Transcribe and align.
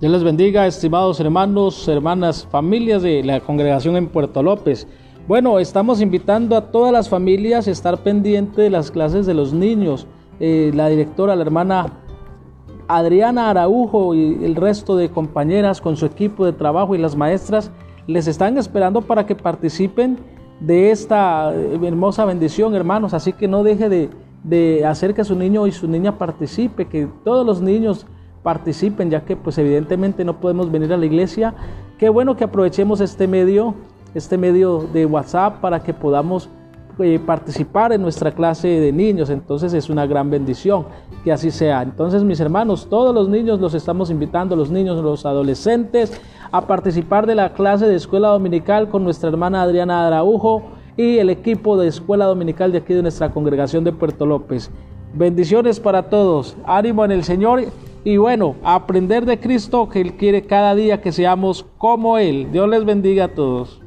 Dios 0.00 0.10
les 0.10 0.24
bendiga, 0.24 0.66
estimados 0.66 1.20
hermanos, 1.20 1.86
hermanas, 1.86 2.48
familias 2.50 3.02
de 3.02 3.22
la 3.22 3.38
congregación 3.38 3.96
en 3.96 4.08
Puerto 4.08 4.42
López. 4.42 4.88
Bueno, 5.28 5.60
estamos 5.60 6.00
invitando 6.00 6.56
a 6.56 6.72
todas 6.72 6.92
las 6.92 7.08
familias 7.08 7.68
a 7.68 7.70
estar 7.70 7.98
pendientes 7.98 8.56
de 8.56 8.70
las 8.70 8.90
clases 8.90 9.24
de 9.24 9.34
los 9.34 9.52
niños. 9.52 10.08
Eh, 10.40 10.72
la 10.74 10.88
directora, 10.88 11.36
la 11.36 11.42
hermana 11.42 11.92
Adriana 12.88 13.50
Araujo 13.50 14.16
y 14.16 14.44
el 14.44 14.56
resto 14.56 14.96
de 14.96 15.10
compañeras 15.10 15.80
con 15.80 15.96
su 15.96 16.06
equipo 16.06 16.44
de 16.44 16.52
trabajo 16.52 16.96
y 16.96 16.98
las 16.98 17.14
maestras 17.14 17.70
les 18.08 18.26
están 18.26 18.58
esperando 18.58 19.00
para 19.00 19.26
que 19.26 19.36
participen 19.36 20.18
de 20.58 20.90
esta 20.90 21.54
eh, 21.54 21.78
hermosa 21.84 22.24
bendición, 22.24 22.74
hermanos. 22.74 23.14
Así 23.14 23.32
que 23.32 23.46
no 23.46 23.62
deje 23.62 23.88
de, 23.88 24.10
de 24.42 24.84
hacer 24.84 25.14
que 25.14 25.22
su 25.22 25.36
niño 25.36 25.68
y 25.68 25.72
su 25.72 25.86
niña 25.86 26.18
participe, 26.18 26.88
que 26.88 27.08
todos 27.24 27.46
los 27.46 27.60
niños 27.60 28.06
participen, 28.44 29.10
ya 29.10 29.24
que 29.24 29.34
pues 29.34 29.58
evidentemente 29.58 30.24
no 30.24 30.38
podemos 30.38 30.70
venir 30.70 30.92
a 30.92 30.96
la 30.96 31.06
iglesia. 31.06 31.54
Qué 31.98 32.08
bueno 32.10 32.36
que 32.36 32.44
aprovechemos 32.44 33.00
este 33.00 33.26
medio, 33.26 33.74
este 34.14 34.38
medio 34.38 34.86
de 34.92 35.06
WhatsApp 35.06 35.60
para 35.60 35.82
que 35.82 35.94
podamos 35.94 36.50
eh, 37.00 37.18
participar 37.18 37.92
en 37.92 38.02
nuestra 38.02 38.32
clase 38.32 38.68
de 38.68 38.92
niños. 38.92 39.30
Entonces 39.30 39.72
es 39.72 39.88
una 39.88 40.06
gran 40.06 40.30
bendición 40.30 40.84
que 41.24 41.32
así 41.32 41.50
sea. 41.50 41.82
Entonces 41.82 42.22
mis 42.22 42.38
hermanos, 42.38 42.86
todos 42.88 43.14
los 43.14 43.30
niños 43.30 43.60
los 43.60 43.72
estamos 43.72 44.10
invitando, 44.10 44.54
los 44.54 44.70
niños, 44.70 45.02
los 45.02 45.24
adolescentes, 45.24 46.20
a 46.52 46.66
participar 46.66 47.26
de 47.26 47.34
la 47.34 47.54
clase 47.54 47.88
de 47.88 47.96
escuela 47.96 48.28
dominical 48.28 48.90
con 48.90 49.02
nuestra 49.02 49.30
hermana 49.30 49.62
Adriana 49.62 50.06
Araujo 50.06 50.62
y 50.98 51.16
el 51.16 51.30
equipo 51.30 51.78
de 51.78 51.88
escuela 51.88 52.26
dominical 52.26 52.72
de 52.72 52.78
aquí 52.78 52.92
de 52.92 53.02
nuestra 53.02 53.30
congregación 53.30 53.84
de 53.84 53.92
Puerto 53.92 54.26
López. 54.26 54.70
Bendiciones 55.14 55.80
para 55.80 56.02
todos, 56.10 56.56
ánimo 56.66 57.04
en 57.04 57.12
el 57.12 57.24
Señor 57.24 57.64
y 58.04 58.18
bueno, 58.18 58.56
aprender 58.62 59.24
de 59.24 59.40
Cristo 59.40 59.88
que 59.88 60.00
Él 60.00 60.14
quiere 60.14 60.42
cada 60.42 60.74
día 60.74 61.00
que 61.00 61.10
seamos 61.10 61.64
como 61.78 62.18
Él. 62.18 62.52
Dios 62.52 62.68
les 62.68 62.84
bendiga 62.84 63.24
a 63.24 63.34
todos. 63.34 63.83